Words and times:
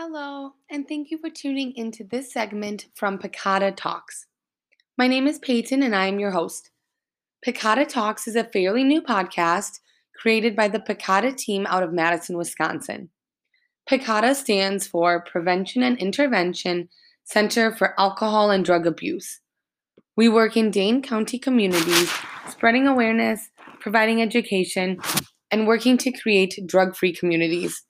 Hello, 0.00 0.52
and 0.70 0.86
thank 0.86 1.10
you 1.10 1.18
for 1.18 1.28
tuning 1.28 1.72
into 1.74 2.04
this 2.04 2.32
segment 2.32 2.86
from 2.94 3.18
Picada 3.18 3.72
Talks. 3.72 4.26
My 4.96 5.08
name 5.08 5.26
is 5.26 5.40
Payton, 5.40 5.82
and 5.82 5.92
I 5.92 6.06
am 6.06 6.20
your 6.20 6.30
host. 6.30 6.70
Picada 7.44 7.84
Talks 7.84 8.28
is 8.28 8.36
a 8.36 8.44
fairly 8.44 8.84
new 8.84 9.02
podcast 9.02 9.80
created 10.14 10.54
by 10.54 10.68
the 10.68 10.78
Picada 10.78 11.32
team 11.32 11.66
out 11.66 11.82
of 11.82 11.92
Madison, 11.92 12.36
Wisconsin. 12.36 13.10
Picada 13.88 14.36
stands 14.36 14.86
for 14.86 15.24
Prevention 15.24 15.82
and 15.82 15.98
Intervention 15.98 16.90
Center 17.24 17.74
for 17.74 17.98
Alcohol 17.98 18.52
and 18.52 18.64
Drug 18.64 18.86
Abuse. 18.86 19.40
We 20.16 20.28
work 20.28 20.56
in 20.56 20.70
Dane 20.70 21.02
County 21.02 21.40
communities, 21.40 22.12
spreading 22.48 22.86
awareness, 22.86 23.50
providing 23.80 24.22
education, 24.22 25.00
and 25.50 25.66
working 25.66 25.98
to 25.98 26.12
create 26.12 26.56
drug 26.68 26.94
free 26.94 27.12
communities. 27.12 27.82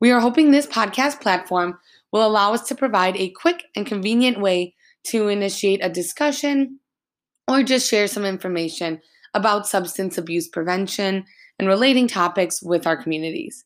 We 0.00 0.10
are 0.10 0.20
hoping 0.20 0.50
this 0.50 0.66
podcast 0.66 1.20
platform 1.20 1.78
will 2.12 2.26
allow 2.26 2.52
us 2.52 2.68
to 2.68 2.74
provide 2.74 3.16
a 3.16 3.30
quick 3.30 3.64
and 3.74 3.86
convenient 3.86 4.40
way 4.40 4.74
to 5.04 5.28
initiate 5.28 5.80
a 5.82 5.88
discussion 5.88 6.80
or 7.48 7.62
just 7.62 7.88
share 7.88 8.06
some 8.06 8.24
information 8.24 9.00
about 9.34 9.66
substance 9.66 10.18
abuse 10.18 10.48
prevention 10.48 11.24
and 11.58 11.68
relating 11.68 12.08
topics 12.08 12.62
with 12.62 12.86
our 12.86 13.00
communities. 13.00 13.64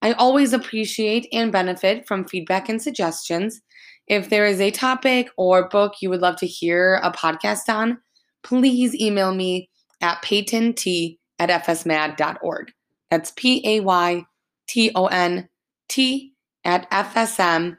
I 0.00 0.12
always 0.14 0.52
appreciate 0.52 1.28
and 1.32 1.52
benefit 1.52 2.08
from 2.08 2.24
feedback 2.24 2.68
and 2.68 2.82
suggestions. 2.82 3.60
If 4.08 4.30
there 4.30 4.46
is 4.46 4.60
a 4.60 4.72
topic 4.72 5.28
or 5.36 5.68
book 5.68 5.94
you 6.00 6.10
would 6.10 6.20
love 6.20 6.36
to 6.36 6.46
hear 6.46 7.00
a 7.04 7.12
podcast 7.12 7.68
on, 7.68 7.98
please 8.42 8.94
email 8.96 9.32
me 9.32 9.70
at 10.00 10.22
paytont 10.24 11.18
at 11.38 11.64
fsmad.org. 11.64 12.72
That's 13.10 13.32
P 13.36 13.62
A 13.64 13.80
Y 13.80 14.24
T 14.66 14.90
O 14.96 15.06
N 15.06 15.48
t 15.92 16.32
at 16.64 16.90
fsmad.org. 16.90 17.76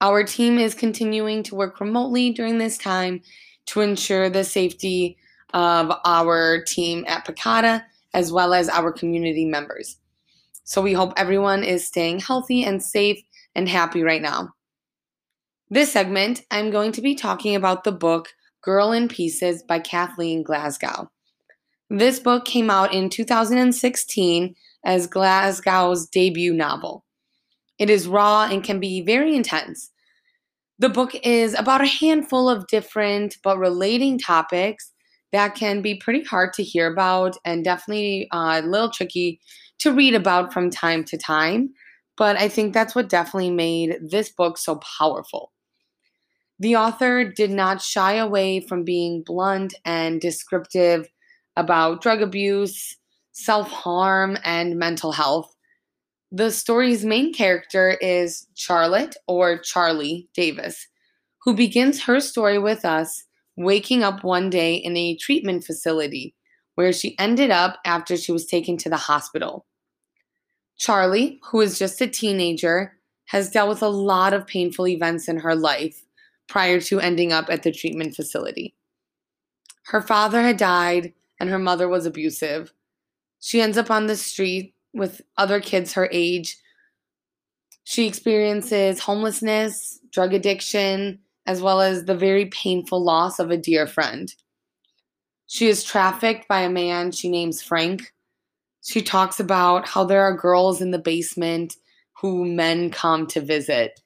Our 0.00 0.22
team 0.22 0.58
is 0.58 0.74
continuing 0.76 1.42
to 1.42 1.56
work 1.56 1.80
remotely 1.80 2.30
during 2.30 2.58
this 2.58 2.78
time 2.78 3.22
to 3.66 3.80
ensure 3.80 4.30
the 4.30 4.44
safety 4.44 5.18
of 5.52 5.90
our 6.04 6.62
team 6.62 7.04
at 7.08 7.24
Picada 7.24 7.84
as 8.14 8.30
well 8.30 8.54
as 8.54 8.68
our 8.68 8.92
community 8.92 9.44
members. 9.44 9.96
So 10.62 10.80
we 10.80 10.92
hope 10.92 11.14
everyone 11.16 11.64
is 11.64 11.86
staying 11.86 12.20
healthy 12.20 12.62
and 12.62 12.82
safe 12.82 13.20
and 13.54 13.68
happy 13.68 14.02
right 14.02 14.22
now. 14.22 14.50
This 15.70 15.92
segment, 15.92 16.42
I'm 16.50 16.70
going 16.70 16.92
to 16.92 17.02
be 17.02 17.14
talking 17.14 17.56
about 17.56 17.84
the 17.84 17.92
book 17.92 18.34
Girl 18.62 18.92
in 18.92 19.08
Pieces 19.08 19.62
by 19.62 19.80
Kathleen 19.80 20.42
Glasgow. 20.42 21.10
This 21.90 22.20
book 22.20 22.44
came 22.44 22.70
out 22.70 22.94
in 22.94 23.08
2016 23.08 24.54
as 24.84 25.06
Glasgow's 25.06 26.06
debut 26.06 26.52
novel. 26.52 27.04
It 27.78 27.90
is 27.90 28.08
raw 28.08 28.48
and 28.50 28.64
can 28.64 28.80
be 28.80 29.02
very 29.02 29.34
intense. 29.34 29.90
The 30.78 30.88
book 30.88 31.14
is 31.24 31.54
about 31.54 31.80
a 31.80 31.86
handful 31.86 32.48
of 32.48 32.66
different 32.68 33.36
but 33.42 33.58
relating 33.58 34.18
topics 34.18 34.92
that 35.32 35.54
can 35.54 35.82
be 35.82 35.96
pretty 35.96 36.22
hard 36.24 36.52
to 36.54 36.62
hear 36.62 36.90
about 36.90 37.36
and 37.44 37.64
definitely 37.64 38.28
uh, 38.32 38.60
a 38.62 38.66
little 38.66 38.90
tricky 38.90 39.40
to 39.80 39.92
read 39.92 40.14
about 40.14 40.52
from 40.52 40.70
time 40.70 41.04
to 41.04 41.18
time. 41.18 41.70
But 42.16 42.36
I 42.36 42.48
think 42.48 42.74
that's 42.74 42.94
what 42.94 43.08
definitely 43.08 43.50
made 43.50 43.98
this 44.00 44.30
book 44.30 44.58
so 44.58 44.80
powerful. 44.98 45.52
The 46.60 46.76
author 46.76 47.24
did 47.24 47.50
not 47.50 47.80
shy 47.80 48.14
away 48.14 48.60
from 48.60 48.82
being 48.84 49.22
blunt 49.22 49.74
and 49.84 50.20
descriptive 50.20 51.08
about 51.56 52.02
drug 52.02 52.20
abuse, 52.20 52.96
self 53.38 53.70
harm, 53.70 54.36
and 54.44 54.78
mental 54.78 55.12
health. 55.12 55.54
The 56.32 56.50
story's 56.50 57.04
main 57.04 57.32
character 57.32 57.96
is 58.00 58.46
Charlotte, 58.54 59.16
or 59.26 59.58
Charlie 59.58 60.28
Davis, 60.34 60.88
who 61.44 61.54
begins 61.54 62.02
her 62.02 62.20
story 62.20 62.58
with 62.58 62.84
us 62.84 63.24
waking 63.56 64.02
up 64.02 64.24
one 64.24 64.50
day 64.50 64.74
in 64.74 64.96
a 64.96 65.16
treatment 65.16 65.64
facility 65.64 66.34
where 66.74 66.92
she 66.92 67.18
ended 67.18 67.50
up 67.50 67.78
after 67.84 68.16
she 68.16 68.32
was 68.32 68.46
taken 68.46 68.76
to 68.78 68.88
the 68.88 68.96
hospital. 68.96 69.66
Charlie, 70.76 71.40
who 71.50 71.60
is 71.60 71.78
just 71.78 72.00
a 72.00 72.06
teenager, 72.06 72.94
has 73.26 73.50
dealt 73.50 73.68
with 73.68 73.82
a 73.82 73.88
lot 73.88 74.32
of 74.32 74.46
painful 74.46 74.86
events 74.86 75.28
in 75.28 75.38
her 75.38 75.54
life 75.54 76.04
prior 76.48 76.80
to 76.80 77.00
ending 77.00 77.32
up 77.32 77.50
at 77.50 77.62
the 77.62 77.72
treatment 77.72 78.14
facility. 78.14 78.74
Her 79.86 80.02
father 80.02 80.42
had 80.42 80.56
died 80.56 81.14
and 81.40 81.50
her 81.50 81.58
mother 81.58 81.88
was 81.88 82.06
abusive, 82.06 82.72
she 83.40 83.60
ends 83.60 83.78
up 83.78 83.90
on 83.90 84.06
the 84.06 84.16
street 84.16 84.74
with 84.92 85.22
other 85.36 85.60
kids 85.60 85.92
her 85.92 86.08
age. 86.12 86.56
She 87.84 88.06
experiences 88.06 89.00
homelessness, 89.00 90.00
drug 90.10 90.34
addiction, 90.34 91.20
as 91.46 91.62
well 91.62 91.80
as 91.80 92.04
the 92.04 92.14
very 92.14 92.46
painful 92.46 93.02
loss 93.02 93.38
of 93.38 93.50
a 93.50 93.56
dear 93.56 93.86
friend. 93.86 94.34
She 95.46 95.68
is 95.68 95.82
trafficked 95.82 96.46
by 96.46 96.60
a 96.60 96.68
man 96.68 97.10
she 97.10 97.30
names 97.30 97.62
Frank. 97.62 98.12
She 98.82 99.00
talks 99.00 99.40
about 99.40 99.88
how 99.88 100.04
there 100.04 100.22
are 100.22 100.36
girls 100.36 100.82
in 100.82 100.90
the 100.90 100.98
basement 100.98 101.76
who 102.20 102.44
men 102.44 102.90
come 102.90 103.26
to 103.28 103.40
visit. 103.40 104.00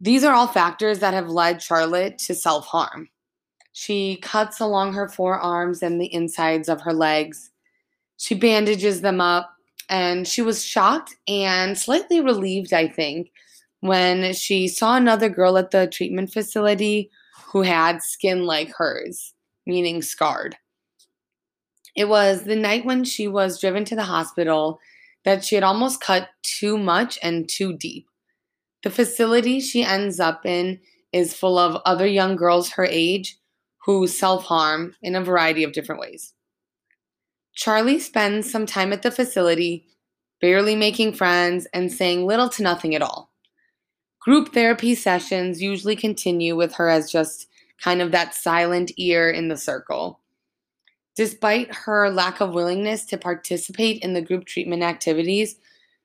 These 0.00 0.24
are 0.24 0.34
all 0.34 0.48
factors 0.48 0.98
that 0.98 1.14
have 1.14 1.28
led 1.28 1.62
Charlotte 1.62 2.18
to 2.18 2.34
self 2.34 2.66
harm. 2.66 3.08
She 3.72 4.16
cuts 4.16 4.58
along 4.58 4.94
her 4.94 5.08
forearms 5.08 5.82
and 5.82 6.00
the 6.00 6.12
insides 6.12 6.68
of 6.68 6.80
her 6.82 6.92
legs. 6.92 7.50
She 8.16 8.34
bandages 8.34 9.00
them 9.00 9.20
up, 9.20 9.54
and 9.88 10.26
she 10.26 10.42
was 10.42 10.64
shocked 10.64 11.16
and 11.28 11.78
slightly 11.78 12.20
relieved, 12.20 12.72
I 12.72 12.88
think, 12.88 13.30
when 13.80 14.32
she 14.32 14.68
saw 14.68 14.96
another 14.96 15.28
girl 15.28 15.58
at 15.58 15.70
the 15.70 15.86
treatment 15.86 16.32
facility 16.32 17.10
who 17.52 17.62
had 17.62 18.02
skin 18.02 18.44
like 18.44 18.72
hers, 18.76 19.34
meaning 19.66 20.02
scarred. 20.02 20.56
It 21.94 22.08
was 22.08 22.44
the 22.44 22.56
night 22.56 22.84
when 22.84 23.04
she 23.04 23.26
was 23.26 23.60
driven 23.60 23.84
to 23.86 23.96
the 23.96 24.02
hospital 24.04 24.78
that 25.24 25.44
she 25.44 25.54
had 25.54 25.64
almost 25.64 26.00
cut 26.00 26.28
too 26.42 26.76
much 26.76 27.18
and 27.22 27.48
too 27.48 27.76
deep. 27.76 28.06
The 28.82 28.90
facility 28.90 29.60
she 29.60 29.82
ends 29.82 30.20
up 30.20 30.44
in 30.44 30.78
is 31.12 31.34
full 31.34 31.58
of 31.58 31.80
other 31.86 32.06
young 32.06 32.36
girls 32.36 32.70
her 32.70 32.84
age 32.84 33.38
who 33.84 34.06
self 34.06 34.44
harm 34.44 34.94
in 35.02 35.16
a 35.16 35.24
variety 35.24 35.64
of 35.64 35.72
different 35.72 36.00
ways. 36.00 36.34
Charlie 37.56 37.98
spends 37.98 38.50
some 38.50 38.66
time 38.66 38.92
at 38.92 39.02
the 39.02 39.10
facility, 39.10 39.86
barely 40.40 40.76
making 40.76 41.14
friends 41.14 41.66
and 41.72 41.90
saying 41.90 42.26
little 42.26 42.50
to 42.50 42.62
nothing 42.62 42.94
at 42.94 43.02
all. 43.02 43.32
Group 44.20 44.52
therapy 44.52 44.94
sessions 44.94 45.62
usually 45.62 45.96
continue 45.96 46.54
with 46.54 46.74
her 46.74 46.88
as 46.88 47.10
just 47.10 47.48
kind 47.82 48.02
of 48.02 48.12
that 48.12 48.34
silent 48.34 48.92
ear 48.98 49.30
in 49.30 49.48
the 49.48 49.56
circle. 49.56 50.20
Despite 51.16 51.74
her 51.74 52.10
lack 52.10 52.42
of 52.42 52.52
willingness 52.52 53.06
to 53.06 53.16
participate 53.16 54.02
in 54.02 54.12
the 54.12 54.20
group 54.20 54.44
treatment 54.44 54.82
activities, 54.82 55.56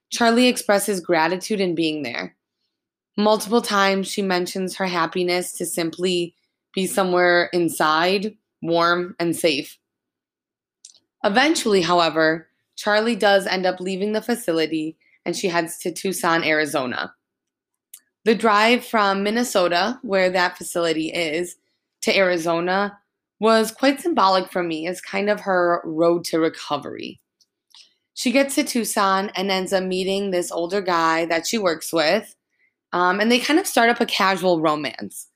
Charlie 0.09 0.47
expresses 0.47 1.01
gratitude 1.01 1.59
in 1.59 1.75
being 1.75 2.03
there. 2.03 2.37
Multiple 3.17 3.61
times, 3.61 4.07
she 4.07 4.21
mentions 4.21 4.77
her 4.77 4.85
happiness 4.85 5.51
to 5.53 5.65
simply 5.65 6.33
be 6.73 6.87
somewhere 6.87 7.49
inside, 7.51 8.37
warm, 8.61 9.15
and 9.19 9.35
safe. 9.35 9.77
Eventually, 11.23 11.81
however, 11.81 12.47
Charlie 12.75 13.15
does 13.15 13.45
end 13.45 13.65
up 13.65 13.79
leaving 13.79 14.13
the 14.13 14.21
facility 14.21 14.97
and 15.25 15.35
she 15.35 15.47
heads 15.47 15.77
to 15.79 15.91
Tucson, 15.91 16.43
Arizona. 16.43 17.13
The 18.25 18.35
drive 18.35 18.85
from 18.85 19.23
Minnesota, 19.23 19.99
where 20.01 20.29
that 20.29 20.57
facility 20.57 21.11
is, 21.11 21.57
to 22.01 22.15
Arizona 22.15 22.97
was 23.39 23.71
quite 23.71 24.01
symbolic 24.01 24.51
for 24.51 24.63
me 24.63 24.87
as 24.87 25.01
kind 25.01 25.29
of 25.29 25.41
her 25.41 25.81
road 25.83 26.23
to 26.25 26.39
recovery. 26.39 27.19
She 28.13 28.31
gets 28.31 28.55
to 28.55 28.63
Tucson 28.63 29.31
and 29.35 29.49
ends 29.49 29.73
up 29.73 29.83
meeting 29.83 30.29
this 30.29 30.51
older 30.51 30.81
guy 30.81 31.25
that 31.25 31.47
she 31.47 31.57
works 31.57 31.91
with, 31.91 32.35
um, 32.93 33.19
and 33.19 33.31
they 33.31 33.39
kind 33.39 33.59
of 33.59 33.65
start 33.65 33.89
up 33.89 33.99
a 33.99 34.05
casual 34.05 34.61
romance. 34.61 35.27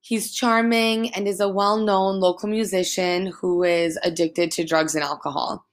He's 0.00 0.34
charming 0.34 1.12
and 1.14 1.28
is 1.28 1.40
a 1.40 1.48
well 1.48 1.76
known 1.76 2.20
local 2.20 2.48
musician 2.48 3.26
who 3.26 3.62
is 3.62 3.98
addicted 4.02 4.50
to 4.52 4.64
drugs 4.64 4.94
and 4.94 5.04
alcohol. 5.04 5.66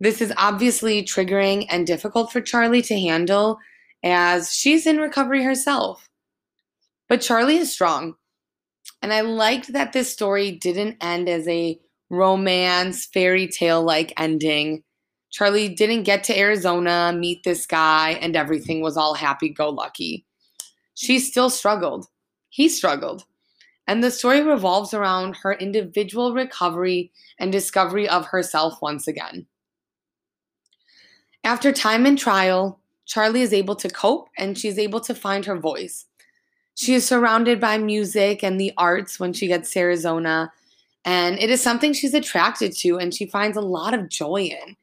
This 0.00 0.20
is 0.20 0.32
obviously 0.36 1.04
triggering 1.04 1.66
and 1.70 1.86
difficult 1.86 2.32
for 2.32 2.40
Charlie 2.40 2.82
to 2.82 2.98
handle 2.98 3.58
as 4.02 4.52
she's 4.52 4.86
in 4.86 4.98
recovery 4.98 5.44
herself. 5.44 6.08
But 7.08 7.20
Charlie 7.20 7.58
is 7.58 7.72
strong. 7.72 8.16
And 9.00 9.12
I 9.12 9.20
liked 9.20 9.72
that 9.72 9.92
this 9.92 10.12
story 10.12 10.50
didn't 10.50 10.96
end 11.00 11.28
as 11.28 11.46
a 11.46 11.78
romance, 12.10 13.06
fairy 13.06 13.46
tale 13.46 13.82
like 13.82 14.12
ending. 14.16 14.82
Charlie 15.30 15.68
didn't 15.68 16.02
get 16.02 16.24
to 16.24 16.38
Arizona, 16.38 17.12
meet 17.16 17.42
this 17.44 17.64
guy, 17.66 18.18
and 18.20 18.36
everything 18.36 18.80
was 18.80 18.96
all 18.96 19.14
happy 19.14 19.48
go 19.48 19.70
lucky. 19.70 20.26
She 20.94 21.20
still 21.20 21.48
struggled 21.48 22.06
he 22.52 22.68
struggled. 22.68 23.24
And 23.88 24.04
the 24.04 24.10
story 24.10 24.42
revolves 24.42 24.92
around 24.92 25.36
her 25.36 25.54
individual 25.54 26.34
recovery 26.34 27.10
and 27.38 27.50
discovery 27.50 28.06
of 28.06 28.26
herself 28.26 28.80
once 28.82 29.08
again. 29.08 29.46
After 31.42 31.72
time 31.72 32.04
and 32.04 32.18
trial, 32.18 32.78
Charlie 33.06 33.40
is 33.40 33.54
able 33.54 33.74
to 33.76 33.88
cope 33.88 34.28
and 34.36 34.56
she's 34.56 34.78
able 34.78 35.00
to 35.00 35.14
find 35.14 35.46
her 35.46 35.58
voice. 35.58 36.04
She 36.74 36.92
is 36.92 37.06
surrounded 37.06 37.58
by 37.58 37.78
music 37.78 38.44
and 38.44 38.60
the 38.60 38.72
arts 38.76 39.18
when 39.18 39.32
she 39.32 39.46
gets 39.46 39.72
to 39.72 39.80
Arizona, 39.80 40.52
and 41.06 41.38
it 41.38 41.50
is 41.50 41.62
something 41.62 41.94
she's 41.94 42.14
attracted 42.14 42.72
to 42.76 42.98
and 42.98 43.14
she 43.14 43.26
finds 43.26 43.56
a 43.56 43.62
lot 43.62 43.94
of 43.94 44.10
joy 44.10 44.42
in. 44.42 44.76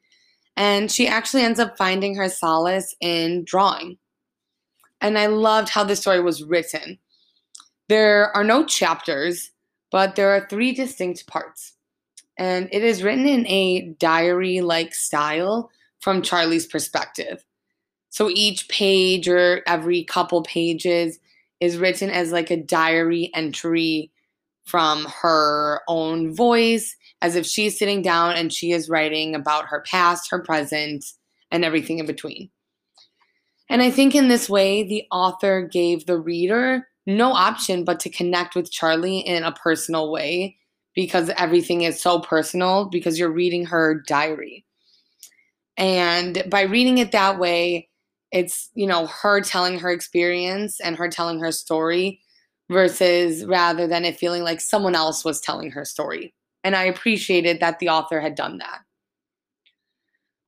And 0.56 0.90
she 0.90 1.06
actually 1.06 1.44
ends 1.44 1.60
up 1.60 1.78
finding 1.78 2.16
her 2.16 2.28
solace 2.28 2.96
in 3.00 3.44
drawing. 3.44 3.96
And 5.00 5.16
I 5.16 5.26
loved 5.26 5.70
how 5.70 5.84
the 5.84 5.96
story 5.96 6.20
was 6.20 6.42
written. 6.42 6.98
There 7.90 8.30
are 8.36 8.44
no 8.44 8.64
chapters, 8.64 9.50
but 9.90 10.14
there 10.14 10.30
are 10.30 10.46
three 10.48 10.70
distinct 10.70 11.26
parts. 11.26 11.72
And 12.38 12.68
it 12.70 12.84
is 12.84 13.02
written 13.02 13.26
in 13.26 13.44
a 13.48 13.96
diary 13.98 14.60
like 14.60 14.94
style 14.94 15.72
from 15.98 16.22
Charlie's 16.22 16.66
perspective. 16.66 17.44
So 18.08 18.30
each 18.30 18.68
page 18.68 19.28
or 19.28 19.62
every 19.66 20.04
couple 20.04 20.44
pages 20.44 21.18
is 21.58 21.78
written 21.78 22.10
as 22.10 22.30
like 22.30 22.52
a 22.52 22.62
diary 22.62 23.28
entry 23.34 24.12
from 24.64 25.06
her 25.22 25.80
own 25.88 26.32
voice, 26.32 26.94
as 27.20 27.34
if 27.34 27.44
she's 27.44 27.76
sitting 27.76 28.02
down 28.02 28.36
and 28.36 28.52
she 28.52 28.70
is 28.70 28.88
writing 28.88 29.34
about 29.34 29.66
her 29.66 29.82
past, 29.84 30.30
her 30.30 30.38
present, 30.38 31.04
and 31.50 31.64
everything 31.64 31.98
in 31.98 32.06
between. 32.06 32.50
And 33.68 33.82
I 33.82 33.90
think 33.90 34.14
in 34.14 34.28
this 34.28 34.48
way, 34.48 34.84
the 34.84 35.06
author 35.10 35.62
gave 35.62 36.06
the 36.06 36.18
reader 36.18 36.86
no 37.16 37.32
option 37.32 37.84
but 37.84 38.00
to 38.00 38.10
connect 38.10 38.54
with 38.54 38.70
Charlie 38.70 39.18
in 39.18 39.42
a 39.42 39.52
personal 39.52 40.10
way 40.10 40.56
because 40.94 41.30
everything 41.30 41.82
is 41.82 42.00
so 42.00 42.20
personal 42.20 42.86
because 42.86 43.18
you're 43.18 43.30
reading 43.30 43.66
her 43.66 44.02
diary. 44.06 44.64
And 45.76 46.44
by 46.48 46.62
reading 46.62 46.98
it 46.98 47.12
that 47.12 47.38
way, 47.38 47.88
it's, 48.32 48.70
you 48.74 48.86
know, 48.86 49.06
her 49.06 49.40
telling 49.40 49.78
her 49.78 49.90
experience 49.90 50.80
and 50.80 50.96
her 50.96 51.08
telling 51.08 51.40
her 51.40 51.52
story 51.52 52.20
versus 52.70 53.44
rather 53.44 53.86
than 53.86 54.04
it 54.04 54.18
feeling 54.18 54.42
like 54.42 54.60
someone 54.60 54.94
else 54.94 55.24
was 55.24 55.40
telling 55.40 55.70
her 55.72 55.84
story. 55.84 56.34
And 56.62 56.76
I 56.76 56.84
appreciated 56.84 57.60
that 57.60 57.78
the 57.78 57.88
author 57.88 58.20
had 58.20 58.34
done 58.34 58.58
that. 58.58 58.80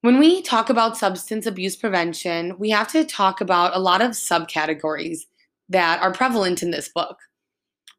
When 0.03 0.19
we 0.19 0.43
talk 0.43 0.69
about 0.69 0.97
substance 0.97 1.47
abuse 1.47 1.77
prevention, 1.77 2.59
we 2.59 2.71
have 2.71 2.89
to 2.89 3.05
talk 3.05 3.41
about 3.41 3.75
a 3.75 3.81
lot 3.81 4.03
of 4.03 4.11
subcategories 4.11 5.21
that 5.69 6.03
are 6.03 6.13
prevalent 6.13 6.63
in 6.63 6.71
this 6.71 6.89
book. 6.89 7.19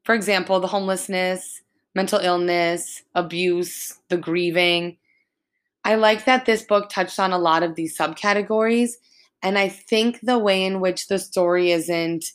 For 0.03 0.15
example, 0.15 0.59
the 0.59 0.67
homelessness, 0.67 1.61
mental 1.95 2.19
illness, 2.19 3.03
abuse, 3.15 3.99
the 4.09 4.17
grieving. 4.17 4.97
I 5.85 5.95
like 5.95 6.25
that 6.25 6.45
this 6.45 6.63
book 6.63 6.89
touched 6.89 7.19
on 7.19 7.31
a 7.31 7.37
lot 7.37 7.63
of 7.63 7.75
these 7.75 7.97
subcategories 7.97 8.93
and 9.43 9.57
I 9.57 9.67
think 9.67 10.21
the 10.23 10.39
way 10.39 10.63
in 10.63 10.79
which 10.79 11.07
the 11.07 11.19
story 11.19 11.71
isn't 11.71 12.25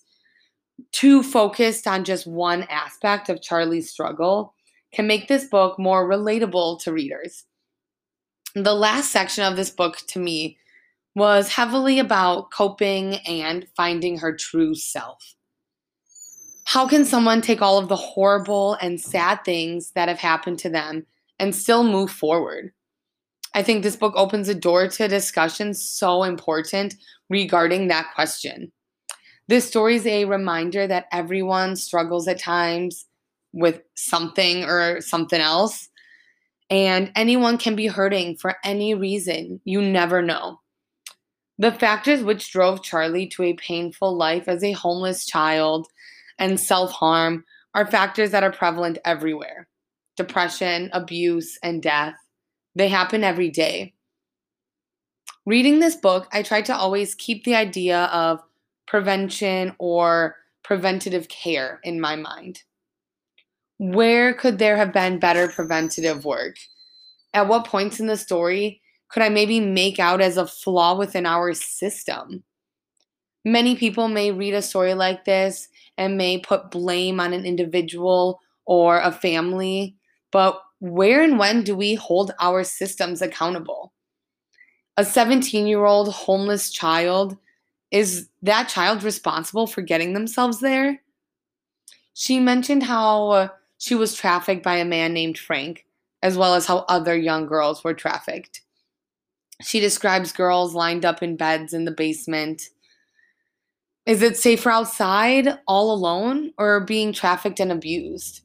too 0.93 1.23
focused 1.23 1.87
on 1.87 2.05
just 2.05 2.27
one 2.27 2.65
aspect 2.65 3.31
of 3.31 3.43
Charlie's 3.43 3.91
struggle 3.91 4.55
can 4.93 5.07
make 5.07 5.27
this 5.27 5.47
book 5.47 5.79
more 5.79 6.09
relatable 6.09 6.81
to 6.83 6.93
readers. 6.93 7.45
The 8.55 8.75
last 8.75 9.11
section 9.11 9.45
of 9.45 9.57
this 9.57 9.71
book 9.71 9.97
to 10.09 10.19
me 10.19 10.59
was 11.15 11.49
heavily 11.49 11.99
about 11.99 12.51
coping 12.51 13.17
and 13.27 13.67
finding 13.77 14.19
her 14.19 14.37
true 14.37 14.75
self. 14.75 15.35
How 16.65 16.87
can 16.87 17.05
someone 17.05 17.41
take 17.41 17.63
all 17.63 17.79
of 17.79 17.89
the 17.89 17.97
horrible 17.97 18.75
and 18.75 19.01
sad 19.01 19.45
things 19.45 19.93
that 19.93 20.09
have 20.09 20.19
happened 20.19 20.59
to 20.61 20.69
them 20.69 21.07
and 21.39 21.55
still 21.55 21.83
move 21.83 22.11
forward? 22.11 22.73
I 23.55 23.63
think 23.63 23.83
this 23.83 23.97
book 23.97 24.13
opens 24.17 24.49
a 24.49 24.55
door 24.55 24.87
to 24.87 25.05
a 25.05 25.09
discussion 25.09 25.73
so 25.75 26.23
important 26.23 26.95
regarding 27.31 27.89
that 27.89 28.13
question. 28.15 28.71
This 29.49 29.67
story 29.67 29.97
is 29.97 30.07
a 30.07 30.27
reminder 30.27 30.87
that 30.87 31.07
everyone 31.11 31.75
struggles 31.77 32.29
at 32.29 32.39
times 32.39 33.07
with 33.53 33.81
something 33.97 34.65
or 34.65 35.01
something 35.01 35.41
else, 35.41 35.89
and 36.69 37.11
anyone 37.17 37.57
can 37.57 37.75
be 37.75 37.87
hurting 37.87 38.37
for 38.37 38.57
any 38.63 38.95
reason. 38.95 39.61
You 39.65 39.81
never 39.81 40.21
know. 40.21 40.61
The 41.59 41.73
factors 41.73 42.23
which 42.23 42.53
drove 42.53 42.85
Charlie 42.85 43.27
to 43.29 43.43
a 43.43 43.55
painful 43.55 44.17
life 44.17 44.47
as 44.47 44.63
a 44.63 44.73
homeless 44.73 45.27
child 45.27 45.89
and 46.39 46.59
self 46.59 46.93
harm 46.93 47.45
are 47.75 47.87
factors 47.87 48.31
that 48.31 48.45
are 48.45 48.53
prevalent 48.53 48.99
everywhere 49.05 49.69
depression, 50.17 50.91
abuse, 50.93 51.59
and 51.63 51.81
death. 51.81 52.15
They 52.75 52.89
happen 52.89 53.23
every 53.23 53.51
day. 53.51 53.95
Reading 55.47 55.79
this 55.79 55.95
book, 55.95 56.29
I 56.33 56.43
tried 56.43 56.67
to 56.67 56.77
always 56.77 57.15
keep 57.15 57.45
the 57.45 57.55
idea 57.55 58.05
of 58.07 58.43
prevention 58.87 59.75
or 59.79 60.37
preventative 60.65 61.29
care 61.29 61.81
in 61.85 62.01
my 62.01 62.17
mind. 62.17 62.63
Where 63.79 64.35
could 64.35 64.59
there 64.59 64.77
have 64.77 64.93
been 64.93 65.21
better 65.21 65.49
preventative 65.49 66.25
work? 66.25 66.57
At 67.33 67.47
what 67.47 67.65
points 67.65 68.01
in 68.01 68.09
the 68.09 68.17
story 68.17 68.83
could 69.09 69.23
I 69.23 69.29
maybe 69.29 69.61
make 69.61 69.99
out 69.99 70.21
as 70.21 70.37
a 70.37 70.47
flaw 70.47 70.97
within 70.97 71.27
our 71.27 71.55
system? 71.55 72.45
Many 73.45 73.77
people 73.77 74.09
may 74.09 74.31
read 74.31 74.55
a 74.55 74.63
story 74.63 74.95
like 74.95 75.25
this 75.25 75.69
and 75.97 76.19
may 76.19 76.39
put 76.39 76.71
blame 76.71 77.21
on 77.21 77.33
an 77.33 77.47
individual 77.47 78.41
or 78.67 79.01
a 79.01 79.11
family, 79.11 79.97
but 80.31 80.61
where 80.81 81.23
and 81.23 81.39
when 81.39 81.63
do 81.63 81.75
we 81.75 81.95
hold 81.95 82.33
our 82.41 82.63
systems 82.63 83.23
accountable? 83.23 83.93
A 84.97 85.05
17 85.05 85.67
year 85.67 85.85
old 85.85 86.13
homeless 86.13 86.71
child, 86.71 87.37
is 87.91 88.29
that 88.43 88.69
child 88.69 89.03
responsible 89.03 89.67
for 89.67 89.81
getting 89.81 90.13
themselves 90.13 90.61
there? 90.61 91.01
She 92.13 92.39
mentioned 92.41 92.83
how 92.83 93.31
uh, 93.31 93.49
she 93.79 93.95
was 93.95 94.15
trafficked 94.15 94.63
by 94.63 94.77
a 94.77 94.85
man 94.85 95.15
named 95.15 95.39
Frank, 95.39 95.87
as 96.23 96.37
well 96.37 96.55
as 96.55 96.67
how 96.67 96.79
other 96.89 97.17
young 97.17 97.47
girls 97.47 97.83
were 97.83 97.95
trafficked. 97.95 98.61
She 99.63 99.81
describes 99.81 100.33
girls 100.33 100.75
lined 100.75 101.05
up 101.05 101.23
in 101.23 101.37
beds 101.37 101.73
in 101.73 101.85
the 101.85 101.91
basement. 101.91 102.63
Is 104.07 104.23
it 104.23 104.37
safer 104.37 104.71
outside, 104.71 105.59
all 105.67 105.93
alone, 105.93 106.53
or 106.59 106.81
being 106.81 107.13
trafficked 107.13 107.61
and 107.61 107.73
abused? 107.73 108.43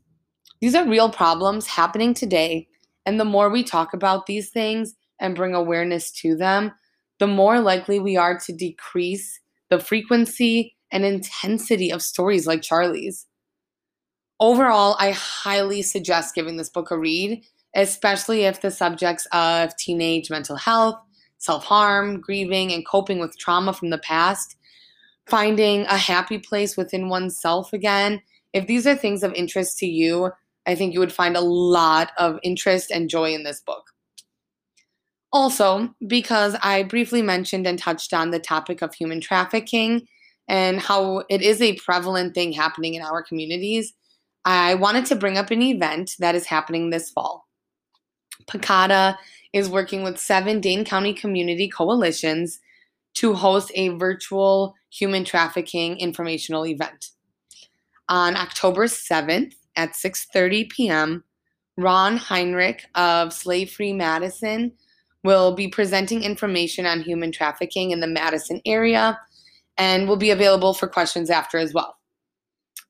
These 0.59 0.75
are 0.75 0.87
real 0.87 1.09
problems 1.09 1.67
happening 1.67 2.13
today, 2.13 2.67
and 3.05 3.19
the 3.19 3.25
more 3.25 3.49
we 3.49 3.63
talk 3.63 3.93
about 3.93 4.25
these 4.25 4.49
things 4.49 4.95
and 5.19 5.35
bring 5.35 5.53
awareness 5.53 6.11
to 6.21 6.35
them, 6.35 6.71
the 7.19 7.27
more 7.27 7.59
likely 7.59 7.99
we 7.99 8.17
are 8.17 8.39
to 8.39 8.51
decrease 8.51 9.39
the 9.69 9.79
frequency 9.79 10.75
and 10.91 11.05
intensity 11.05 11.91
of 11.91 12.01
stories 12.01 12.47
like 12.47 12.61
Charlie's. 12.61 13.25
Overall, 14.39 14.95
I 14.99 15.11
highly 15.11 15.81
suggest 15.81 16.35
giving 16.35 16.57
this 16.57 16.69
book 16.69 16.91
a 16.91 16.97
read, 16.97 17.43
especially 17.75 18.43
if 18.43 18.61
the 18.61 18.71
subjects 18.71 19.27
of 19.31 19.75
teenage 19.77 20.29
mental 20.29 20.55
health, 20.55 20.95
self 21.37 21.65
harm, 21.65 22.19
grieving, 22.19 22.71
and 22.71 22.85
coping 22.85 23.19
with 23.19 23.37
trauma 23.37 23.73
from 23.73 23.89
the 23.89 23.97
past, 23.97 24.55
finding 25.27 25.81
a 25.81 25.97
happy 25.97 26.37
place 26.37 26.77
within 26.77 27.09
oneself 27.09 27.73
again, 27.73 28.21
if 28.53 28.67
these 28.67 28.85
are 28.85 28.95
things 28.95 29.23
of 29.23 29.33
interest 29.33 29.77
to 29.79 29.87
you, 29.87 30.31
I 30.65 30.75
think 30.75 30.93
you 30.93 30.99
would 30.99 31.11
find 31.11 31.35
a 31.35 31.41
lot 31.41 32.11
of 32.17 32.39
interest 32.43 32.91
and 32.91 33.09
joy 33.09 33.33
in 33.33 33.43
this 33.43 33.61
book. 33.61 33.89
Also, 35.31 35.93
because 36.05 36.55
I 36.61 36.83
briefly 36.83 37.23
mentioned 37.23 37.65
and 37.65 37.79
touched 37.79 38.13
on 38.13 38.29
the 38.29 38.39
topic 38.39 38.83
of 38.83 38.93
human 38.93 39.19
trafficking 39.19 40.07
and 40.47 40.79
how 40.79 41.23
it 41.29 41.41
is 41.41 41.61
a 41.61 41.75
prevalent 41.77 42.35
thing 42.35 42.51
happening 42.51 42.93
in 42.93 43.01
our 43.01 43.23
communities, 43.23 43.93
I 44.45 44.75
wanted 44.75 45.05
to 45.07 45.15
bring 45.15 45.37
up 45.37 45.49
an 45.49 45.61
event 45.61 46.11
that 46.19 46.35
is 46.35 46.45
happening 46.45 46.89
this 46.89 47.09
fall. 47.09 47.47
Picada 48.47 49.17
is 49.53 49.69
working 49.69 50.03
with 50.03 50.19
seven 50.19 50.59
Dane 50.59 50.85
County 50.85 51.13
community 51.13 51.67
coalitions 51.67 52.59
to 53.15 53.33
host 53.33 53.71
a 53.75 53.89
virtual 53.89 54.75
human 54.89 55.23
trafficking 55.23 55.97
informational 55.99 56.65
event. 56.65 57.11
On 58.09 58.35
October 58.35 58.85
7th, 58.85 59.53
at 59.75 59.93
6:30 59.93 60.69
p.m. 60.69 61.23
Ron 61.77 62.17
Heinrich 62.17 62.85
of 62.95 63.33
Slave 63.33 63.71
Free 63.71 63.93
Madison 63.93 64.73
will 65.23 65.55
be 65.55 65.67
presenting 65.67 66.23
information 66.23 66.85
on 66.85 67.01
human 67.01 67.31
trafficking 67.31 67.91
in 67.91 67.99
the 67.99 68.07
Madison 68.07 68.61
area 68.65 69.19
and 69.77 70.07
will 70.07 70.17
be 70.17 70.31
available 70.31 70.73
for 70.73 70.87
questions 70.87 71.29
after 71.29 71.57
as 71.57 71.73
well. 71.73 71.97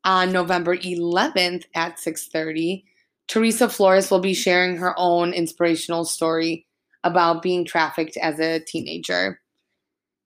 On 0.03 0.31
November 0.31 0.75
11th 0.75 1.65
at 1.75 1.97
6:30, 1.97 2.83
Theresa 3.27 3.69
Flores 3.69 4.11
will 4.11 4.19
be 4.19 4.33
sharing 4.33 4.77
her 4.77 4.93
own 4.97 5.33
inspirational 5.33 6.05
story 6.05 6.65
about 7.03 7.41
being 7.41 7.65
trafficked 7.65 8.17
as 8.17 8.39
a 8.39 8.59
teenager. 8.59 9.39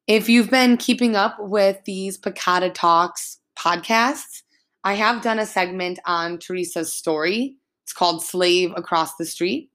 If 0.07 0.29
you've 0.29 0.49
been 0.49 0.77
keeping 0.77 1.15
up 1.15 1.37
with 1.39 1.83
these 1.85 2.17
Picada 2.17 2.69
Talks 2.69 3.39
podcasts, 3.57 4.43
I 4.83 4.93
have 4.93 5.21
done 5.21 5.39
a 5.39 5.45
segment 5.45 5.99
on 6.05 6.39
Theresa's 6.39 6.93
story. 6.93 7.57
It's 7.83 7.93
called 7.93 8.23
Slave 8.23 8.73
Across 8.75 9.15
the 9.15 9.25
Street. 9.25 9.69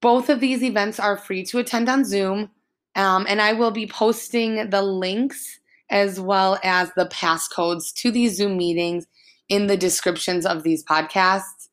Both 0.00 0.30
of 0.30 0.40
these 0.40 0.62
events 0.62 0.98
are 0.98 1.16
free 1.16 1.44
to 1.44 1.58
attend 1.58 1.88
on 1.88 2.04
Zoom, 2.04 2.50
Um, 2.94 3.26
and 3.28 3.40
I 3.40 3.54
will 3.54 3.70
be 3.70 3.86
posting 3.86 4.68
the 4.70 4.82
links 4.82 5.60
as 5.90 6.20
well 6.20 6.58
as 6.62 6.90
the 6.96 7.06
passcodes 7.06 7.92
to 7.94 8.10
these 8.10 8.36
Zoom 8.36 8.56
meetings 8.56 9.06
in 9.52 9.66
the 9.66 9.76
descriptions 9.76 10.46
of 10.46 10.62
these 10.62 10.82
podcasts. 10.82 11.68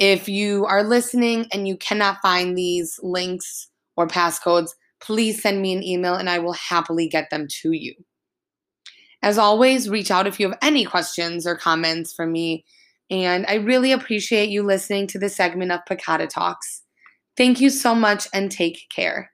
If 0.00 0.28
you 0.28 0.66
are 0.66 0.82
listening 0.82 1.46
and 1.52 1.68
you 1.68 1.76
cannot 1.76 2.20
find 2.20 2.58
these 2.58 2.98
links 3.00 3.68
or 3.96 4.08
passcodes, 4.08 4.70
please 5.00 5.40
send 5.40 5.62
me 5.62 5.72
an 5.72 5.84
email 5.84 6.16
and 6.16 6.28
I 6.28 6.40
will 6.40 6.54
happily 6.54 7.08
get 7.08 7.30
them 7.30 7.46
to 7.62 7.70
you. 7.70 7.94
As 9.22 9.38
always, 9.38 9.88
reach 9.88 10.10
out 10.10 10.26
if 10.26 10.40
you 10.40 10.48
have 10.48 10.58
any 10.62 10.84
questions 10.84 11.46
or 11.46 11.54
comments 11.54 12.12
for 12.12 12.26
me. 12.26 12.64
And 13.08 13.46
I 13.46 13.54
really 13.54 13.92
appreciate 13.92 14.48
you 14.48 14.64
listening 14.64 15.06
to 15.08 15.18
this 15.20 15.36
segment 15.36 15.70
of 15.70 15.86
Picada 15.86 16.26
Talks. 16.26 16.82
Thank 17.36 17.60
you 17.60 17.70
so 17.70 17.94
much 17.94 18.26
and 18.34 18.50
take 18.50 18.88
care. 18.92 19.30